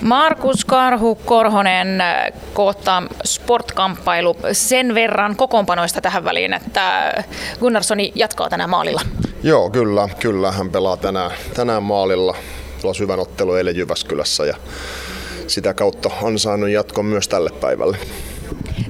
Markus 0.00 0.64
Karhu 0.64 1.14
Korhonen 1.14 2.02
koottaa 2.54 3.02
sportkamppailu 3.24 4.36
sen 4.52 4.94
verran 4.94 5.36
kokoonpanoista 5.36 6.00
tähän 6.00 6.24
väliin, 6.24 6.52
että 6.52 7.12
Gunnarssoni 7.60 8.12
jatkaa 8.14 8.48
tänään 8.48 8.70
maalilla. 8.70 9.00
Joo, 9.42 9.70
kyllä, 9.70 10.08
kyllä. 10.20 10.52
Hän 10.52 10.70
pelaa 10.70 10.96
tänään, 10.96 11.30
tänään 11.54 11.82
maalilla. 11.82 12.36
Pelasi 12.82 13.00
hyvän 13.00 13.20
ottelu 13.20 13.54
eilen 13.54 13.76
Jyväskylässä 13.76 14.44
ja 14.44 14.56
sitä 15.46 15.74
kautta 15.74 16.10
on 16.22 16.38
saanut 16.38 16.68
jatkon 16.68 17.04
myös 17.04 17.28
tälle 17.28 17.50
päivälle. 17.50 17.96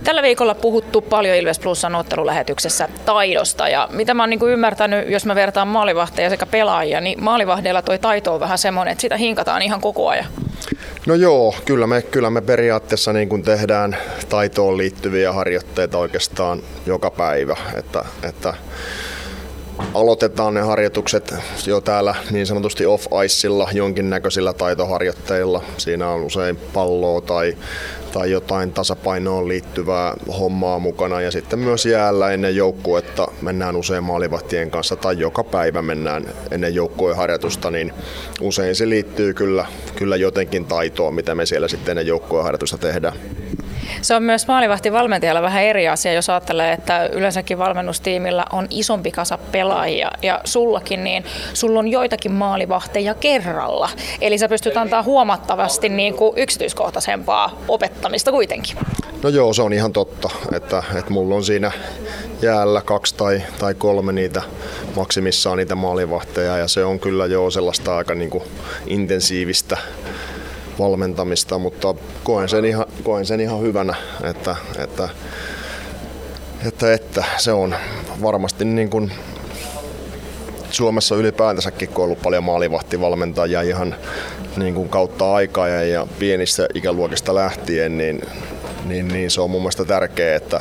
Tällä 0.04 0.22
viikolla 0.22 0.54
puhuttu 0.54 1.00
paljon 1.00 1.36
Ilves 1.36 1.58
Plusan 1.58 1.94
ottelulähetyksessä 1.94 2.88
taidosta 3.04 3.68
ja 3.68 3.88
mitä 3.92 4.14
mä 4.14 4.22
oon 4.22 4.30
niin 4.30 4.40
ymmärtänyt, 4.48 5.10
jos 5.10 5.26
mä 5.26 5.34
vertaan 5.34 5.68
maalivahteja 5.68 6.30
sekä 6.30 6.46
pelaajia, 6.46 7.00
niin 7.00 7.24
maalivahdeilla 7.24 7.82
toi 7.82 7.98
taito 7.98 8.34
on 8.34 8.40
vähän 8.40 8.58
semmoinen, 8.58 8.92
että 8.92 9.02
sitä 9.02 9.16
hinkataan 9.16 9.62
ihan 9.62 9.80
koko 9.80 10.08
ajan. 10.08 10.26
No 11.06 11.14
joo, 11.14 11.54
kyllä 11.64 11.86
me, 11.86 12.02
kyllä 12.02 12.30
me 12.30 12.40
periaatteessa 12.40 13.12
niin 13.12 13.28
kuin 13.28 13.42
tehdään 13.42 13.96
taitoon 14.28 14.76
liittyviä 14.78 15.32
harjoitteita 15.32 15.98
oikeastaan 15.98 16.62
joka 16.86 17.10
päivä. 17.10 17.56
Että, 17.76 18.04
että 18.22 18.54
aloitetaan 19.94 20.54
ne 20.54 20.60
harjoitukset 20.60 21.34
jo 21.66 21.80
täällä 21.80 22.14
niin 22.30 22.46
sanotusti 22.46 22.86
off-iceilla, 22.86 23.68
jonkinnäköisillä 23.72 24.52
taitoharjoitteilla. 24.52 25.62
Siinä 25.76 26.08
on 26.08 26.24
usein 26.24 26.56
palloa 26.56 27.20
tai, 27.20 27.56
tai 28.12 28.30
jotain 28.30 28.72
tasapainoon 28.72 29.48
liittyvää 29.48 30.14
hommaa 30.38 30.78
mukana. 30.78 31.20
Ja 31.20 31.30
sitten 31.30 31.58
myös 31.58 31.86
jäällä 31.86 32.30
ennen 32.30 32.56
joukkuetta 32.56 33.28
mennään 33.42 33.76
usein 33.76 34.04
maalivahtien 34.04 34.70
kanssa 34.70 34.96
tai 34.96 35.18
joka 35.18 35.44
päivä 35.44 35.82
mennään 35.82 36.26
ennen 36.50 36.74
joukkueen 36.74 37.16
harjoitusta, 37.16 37.70
niin 37.70 37.92
usein 38.40 38.74
se 38.74 38.88
liittyy 38.88 39.34
kyllä, 39.34 39.66
kyllä 39.96 40.16
jotenkin 40.16 40.64
taitoon, 40.64 41.14
mitä 41.14 41.34
me 41.34 41.46
siellä 41.46 41.68
sitten 41.68 41.92
ennen 41.92 42.06
joukkueen 42.06 42.44
harjoitusta 42.44 42.78
tehdään. 42.78 43.14
Se 44.02 44.14
on 44.14 44.22
myös 44.22 44.46
maalivahtivalmentajalla 44.46 45.42
vähän 45.42 45.62
eri 45.62 45.88
asia, 45.88 46.12
jos 46.12 46.30
ajattelee, 46.30 46.72
että 46.72 47.06
yleensäkin 47.06 47.58
valmennustiimillä 47.58 48.44
on 48.52 48.66
isompi 48.70 49.10
kasa 49.10 49.38
pelaajia 49.52 50.10
ja 50.22 50.40
sullakin, 50.44 51.04
niin 51.04 51.24
sulla 51.54 51.78
on 51.78 51.88
joitakin 51.88 52.32
maalivahteja 52.32 53.14
kerralla. 53.14 53.88
Eli 54.20 54.38
sä 54.38 54.48
pystyt 54.48 54.76
antaa 54.76 55.02
huomattavasti 55.02 55.88
niin 55.88 56.14
kuin 56.14 56.38
yksityiskohtaisempaa 56.38 57.62
opettamista 57.68 58.30
kuitenkin. 58.30 58.76
No 59.22 59.28
joo, 59.28 59.52
se 59.52 59.62
on 59.62 59.72
ihan 59.72 59.92
totta, 59.92 60.30
että, 60.52 60.82
että 60.98 61.10
mulla 61.10 61.34
on 61.34 61.44
siinä 61.44 61.72
jäällä 62.42 62.80
kaksi 62.80 63.14
tai, 63.14 63.42
tai 63.58 63.74
kolme 63.74 64.12
niitä 64.12 64.42
maksimissaan 64.96 65.58
niitä 65.58 65.74
maalivahteja 65.74 66.56
ja 66.56 66.68
se 66.68 66.84
on 66.84 67.00
kyllä 67.00 67.26
jo 67.26 67.50
sellaista 67.50 67.96
aika 67.96 68.14
niin 68.14 68.30
kuin 68.30 68.44
intensiivistä 68.86 69.76
valmentamista, 70.78 71.58
mutta 71.58 71.94
koen 72.24 72.48
sen 72.48 72.64
ihan, 72.64 72.86
koen 73.02 73.26
sen 73.26 73.40
ihan 73.40 73.60
hyvänä, 73.60 73.94
että, 74.24 74.56
että, 74.78 75.08
että, 76.66 76.92
että 76.92 77.24
se 77.36 77.52
on 77.52 77.74
varmasti 78.22 78.64
niin 78.64 78.90
kuin 78.90 79.12
Suomessa 80.70 81.16
ylipäätänsäkin, 81.16 81.88
kun 81.88 81.96
on 81.96 82.04
ollut 82.04 82.22
paljon 82.22 82.44
maalivahtivalmentajia 82.44 83.62
ihan 83.62 83.94
niin 84.56 84.74
kuin 84.74 84.88
kautta 84.88 85.34
aikaa 85.34 85.68
ja, 85.68 85.84
ja 85.84 86.06
pienistä 86.18 86.66
ikäluokista 86.74 87.34
lähtien, 87.34 87.98
niin, 87.98 88.20
niin, 88.84 89.08
niin 89.08 89.30
se 89.30 89.40
on 89.40 89.50
mun 89.50 89.62
mielestä 89.62 89.84
tärkeää, 89.84 90.36
että, 90.36 90.60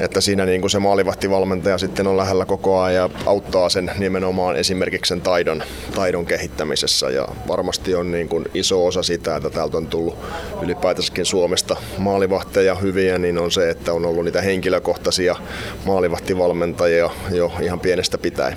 että 0.00 0.20
siinä 0.20 0.46
niin 0.46 0.60
kuin 0.60 0.70
se 0.70 0.78
maalivahtivalmentaja 0.78 1.78
sitten 1.78 2.06
on 2.06 2.16
lähellä 2.16 2.44
koko 2.44 2.80
ajan 2.80 2.94
ja 2.94 3.10
auttaa 3.26 3.68
sen 3.68 3.90
nimenomaan 3.98 4.56
esimerkiksi 4.56 5.08
sen 5.08 5.20
taidon, 5.20 5.62
taidon 5.94 6.26
kehittämisessä 6.26 7.10
ja 7.10 7.28
varmasti 7.48 7.94
on 7.94 8.12
niin 8.12 8.28
kuin 8.28 8.44
iso 8.54 8.86
osa 8.86 9.02
sitä, 9.02 9.36
että 9.36 9.50
täältä 9.50 9.76
on 9.76 9.86
tullut 9.86 10.18
ylipäätänsäkin 10.62 11.26
Suomesta 11.26 11.76
maalivahteja 11.98 12.74
hyviä, 12.74 13.18
niin 13.18 13.38
on 13.38 13.50
se, 13.50 13.70
että 13.70 13.92
on 13.92 14.06
ollut 14.06 14.24
niitä 14.24 14.42
henkilökohtaisia 14.42 15.36
maalivahtivalmentajia 15.86 17.10
jo 17.30 17.52
ihan 17.60 17.80
pienestä 17.80 18.18
pitäen. 18.18 18.56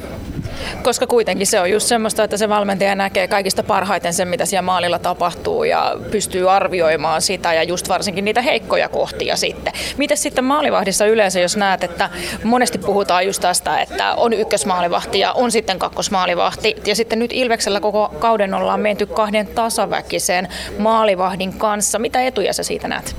Koska 0.84 1.07
kuitenkin 1.07 1.47
se 1.47 1.59
on 1.59 1.72
just 1.72 1.88
semmoista, 1.88 2.24
että 2.24 2.38
se 2.38 2.50
valmentaja 2.50 2.96
näkee 2.96 3.28
kaikista 3.28 3.63
parhaiten 3.63 4.13
sen, 4.13 4.28
mitä 4.28 4.46
siellä 4.46 4.62
maalilla 4.62 5.00
tapahtuu 5.00 5.63
ja 5.63 5.96
pystyy 6.12 6.51
arvioimaan 6.51 7.22
sitä 7.22 7.53
ja 7.53 7.63
just 7.63 7.90
varsinkin 7.90 8.25
niitä 8.25 8.41
heikkoja 8.41 8.90
kohtia 8.90 9.35
sitten. 9.35 9.74
Miten 9.97 10.18
sitten 10.18 10.44
maalivahdissa 10.44 11.06
yleensä, 11.06 11.40
jos 11.40 11.57
näet, 11.57 11.84
että 11.84 12.09
monesti 12.44 12.78
puhutaan 12.78 13.25
just 13.25 13.41
tästä, 13.41 13.79
että 13.79 14.13
on 14.13 14.34
ykkösmaalivahti 14.34 15.19
ja 15.19 15.34
on 15.34 15.51
sitten 15.51 15.79
kakkosmaalivahti 15.79 16.75
ja 16.85 16.95
sitten 16.95 17.19
nyt 17.19 17.31
Ilveksellä 17.34 17.80
koko 17.80 18.13
kauden 18.19 18.53
ollaan 18.53 18.80
menty 18.80 19.06
kahden 19.06 19.47
tasaväkisen 19.47 20.47
maalivahdin 20.78 21.53
kanssa. 21.53 22.00
Mitä 22.00 22.22
etuja 22.22 22.53
sä 22.53 22.63
siitä 22.63 22.88
näet? 22.88 23.16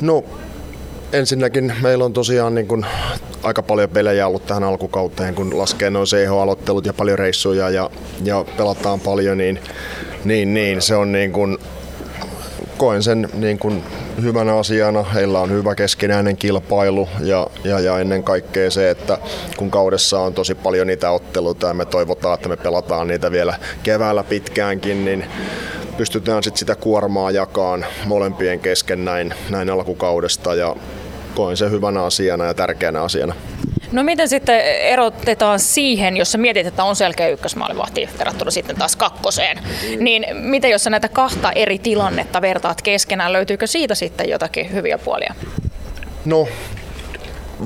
No 0.00 0.24
ensinnäkin 1.12 1.72
meillä 1.82 2.04
on 2.04 2.12
tosiaan 2.12 2.54
niin 2.54 2.68
kuin 2.68 2.86
aika 3.42 3.62
paljon 3.62 3.90
pelejä 3.90 4.26
ollut 4.26 4.46
tähän 4.46 4.64
alkukauteen, 4.64 5.34
kun 5.34 5.58
laskee 5.58 5.90
noin 5.90 6.06
CH-aloittelut 6.06 6.86
ja 6.86 6.92
paljon 6.92 7.18
reissuja 7.18 7.70
ja, 7.70 7.90
ja 8.24 8.44
pelataan 8.56 9.00
paljon, 9.00 9.38
niin, 9.38 9.60
niin, 10.24 10.54
niin 10.54 10.82
se 10.82 10.96
on 10.96 11.12
niin 11.12 11.32
kuin, 11.32 11.58
koen 12.76 13.02
sen 13.02 13.28
niin 13.34 13.58
kuin 13.58 13.82
hyvänä 14.22 14.56
asiana. 14.56 15.02
Heillä 15.02 15.40
on 15.40 15.50
hyvä 15.50 15.74
keskinäinen 15.74 16.36
kilpailu 16.36 17.08
ja, 17.20 17.46
ja, 17.64 17.80
ja 17.80 17.98
ennen 17.98 18.22
kaikkea 18.22 18.70
se, 18.70 18.90
että 18.90 19.18
kun 19.56 19.70
kaudessa 19.70 20.20
on 20.20 20.34
tosi 20.34 20.54
paljon 20.54 20.86
niitä 20.86 21.10
otteluita 21.10 21.66
ja 21.66 21.74
me 21.74 21.84
toivotaan, 21.84 22.34
että 22.34 22.48
me 22.48 22.56
pelataan 22.56 23.08
niitä 23.08 23.30
vielä 23.30 23.58
keväällä 23.82 24.24
pitkäänkin, 24.24 25.04
niin 25.04 25.24
pystytään 25.96 26.42
sit 26.42 26.56
sitä 26.56 26.74
kuormaa 26.74 27.30
jakaan 27.30 27.86
molempien 28.04 28.60
kesken 28.60 29.04
näin, 29.04 29.34
näin 29.50 29.70
alkukaudesta 29.70 30.54
ja 30.54 30.76
koen 31.34 31.56
sen 31.56 31.70
hyvänä 31.70 32.04
asiana 32.04 32.44
ja 32.44 32.54
tärkeänä 32.54 33.02
asiana. 33.02 33.34
No 33.92 34.02
miten 34.02 34.28
sitten 34.28 34.60
erotetaan 34.64 35.60
siihen, 35.60 36.16
jos 36.16 36.32
sä 36.32 36.38
mietit, 36.38 36.66
että 36.66 36.84
on 36.84 36.96
selkeä 36.96 37.28
ykkösmaalivahti 37.28 38.08
verrattuna 38.18 38.50
sitten 38.50 38.76
taas 38.76 38.96
kakkoseen, 38.96 39.58
niin 39.98 40.26
miten 40.32 40.70
jos 40.70 40.84
sä 40.84 40.90
näitä 40.90 41.08
kahta 41.08 41.52
eri 41.52 41.78
tilannetta 41.78 42.42
vertaat 42.42 42.82
keskenään, 42.82 43.32
löytyykö 43.32 43.66
siitä 43.66 43.94
sitten 43.94 44.28
jotakin 44.28 44.72
hyviä 44.72 44.98
puolia? 44.98 45.34
No 46.24 46.48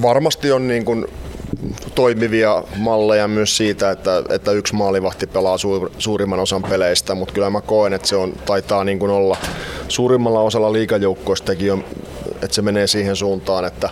varmasti 0.03 0.53
on 0.53 0.69
niin 0.69 0.85
kuin 0.85 1.07
toimivia 1.97 2.65
malleja 2.77 3.29
myös 3.29 3.57
siitä, 3.57 3.91
että, 3.91 4.23
että 4.29 4.53
yksi 4.53 4.75
maalivahti 4.75 5.27
pelaa 5.27 5.59
suur, 5.59 5.91
suurimman 5.99 6.41
osan 6.41 6.63
peleistä, 6.63 7.15
mutta 7.15 7.35
kyllä 7.35 7.51
mä 7.51 7.61
koen, 7.61 7.93
että 7.93 8.09
se 8.09 8.17
on, 8.17 8.33
taitaa 8.47 8.85
niin 8.85 8.99
kuin 8.99 9.11
olla 9.11 9.37
suurimmalla 9.89 10.41
osalla 10.41 10.73
liikajoukkoistakin, 10.73 11.85
että 12.43 12.55
se 12.55 12.63
menee 12.63 12.87
siihen 12.87 13.17
suuntaan, 13.17 13.65
että 13.65 13.91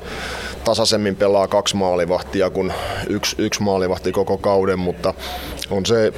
tasaisemmin 0.64 1.16
pelaa 1.16 1.48
kaksi 1.48 1.76
maalivahtia 1.76 2.50
kuin 2.50 2.72
yksi, 3.08 3.36
yksi 3.38 3.62
maalivahti 3.62 4.12
koko 4.12 4.38
kauden, 4.38 4.78
mutta 4.78 5.14
on 5.70 5.86
se, 5.86 6.12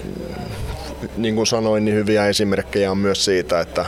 niin 1.17 1.35
kuin 1.35 1.47
sanoin, 1.47 1.85
niin 1.85 1.95
hyviä 1.95 2.27
esimerkkejä 2.27 2.91
on 2.91 2.99
myös 2.99 3.25
siitä, 3.25 3.61
että 3.61 3.85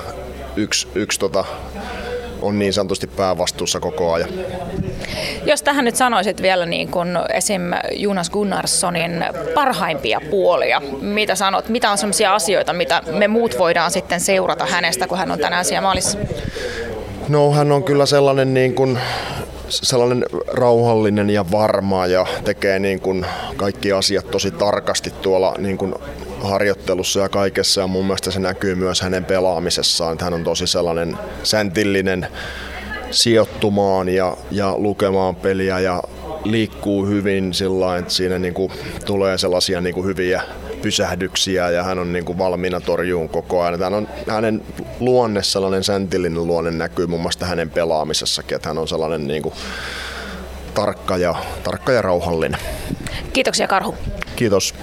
yksi, 0.57 0.89
yksi 0.95 1.21
tota, 1.21 1.45
on 2.43 2.59
niin 2.59 2.73
sanotusti 2.73 3.07
päävastuussa 3.07 3.81
koko 3.81 4.13
ajan. 4.13 4.29
Jos 5.45 5.63
tähän 5.63 5.85
nyt 5.85 5.97
sanoisit 5.97 6.43
vielä 6.43 6.67
niin 6.67 6.89
kuin 6.89 7.09
esim. 7.35 7.63
Jonas 7.93 8.31
Gunnarssonin 8.31 9.25
parhaimpia 9.55 10.21
puolia, 10.31 10.83
mitä 11.01 11.35
sanot, 11.35 11.69
mitä 11.69 11.91
on 11.91 11.99
sellaisia 11.99 12.35
asioita, 12.35 12.73
mitä 12.73 13.03
me 13.13 13.29
muut 13.29 13.59
voidaan 13.59 13.91
sitten 13.91 14.21
seurata 14.21 14.67
hänestä, 14.67 15.07
kun 15.07 15.19
hän 15.19 15.31
on 15.31 15.39
tänään 15.39 15.65
siellä 15.65 15.83
maalissa? 15.83 16.19
No 17.29 17.53
hän 17.53 17.73
on 17.73 17.85
kyllä 17.85 18.07
sellainen 18.07 18.55
niin 18.55 18.75
kuin 18.75 18.99
sellainen 19.69 20.25
rauhallinen 20.49 21.31
ja 21.31 21.45
varma 21.53 22.07
ja 22.07 22.27
tekee 22.45 22.79
niin 22.79 23.01
kuin 23.01 23.27
kaikki 23.57 23.93
asiat 23.93 24.31
tosi 24.31 24.51
tarkasti 24.51 25.11
tuolla 25.11 25.55
niin 25.59 25.79
kuin 25.79 25.95
harjoittelussa 26.43 27.21
ja 27.21 27.29
kaikessa 27.29 27.81
ja 27.81 27.87
mun 27.87 28.05
mielestä 28.05 28.31
se 28.31 28.41
näkyy 28.41 28.75
myös 28.75 29.01
hänen 29.01 29.25
pelaamisessaan, 29.25 30.13
että 30.13 30.25
hän 30.25 30.35
on 30.35 30.45
tosi 30.45 30.67
sellainen 30.67 31.19
säntillinen 31.43 32.27
sijoittumaan 33.11 34.09
ja, 34.09 34.37
ja 34.51 34.75
lukemaan 34.77 35.37
peliä 35.37 35.81
ja 35.81 36.03
liikkuu 36.45 37.07
hyvin 37.07 37.55
sillä 37.55 37.97
että 37.97 38.13
siinä 38.13 38.39
niin 38.39 38.55
kuin 38.55 38.73
tulee 39.05 39.39
sellaisia 39.39 39.81
niin 39.81 39.95
kuin 39.95 40.07
hyviä 40.07 40.43
pysähdyksiä 40.83 41.71
ja 41.71 41.83
hän 41.83 41.99
on 41.99 42.13
niin 42.13 42.25
kuin 42.25 42.39
valmiina 42.39 42.81
torjuun 42.81 43.29
koko 43.29 43.63
ajan. 43.63 43.81
Hän 43.81 43.95
on, 43.95 44.09
hänen 44.29 44.63
luonne, 45.01 45.43
sellainen 45.43 45.85
säntillinen 45.85 46.47
luonne 46.47 46.71
näkyy 46.71 47.07
muun 47.07 47.23
muassa 47.23 47.47
hänen 47.47 47.71
pelaamisessakin, 47.71 48.57
että 48.57 48.69
hän 48.69 48.79
on 48.79 48.89
sellainen 48.89 49.27
niin 49.27 49.43
kuin 49.43 49.55
tarkka, 50.75 51.17
ja, 51.17 51.35
tarkka 51.63 51.93
ja 51.93 52.03
rauhallinen. 52.03 52.61
Kiitoksia 53.33 53.69
Karhu. 53.69 53.95
Kiitos. 54.37 54.75